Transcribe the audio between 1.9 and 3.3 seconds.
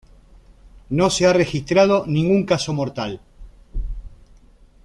ningún caso mortal.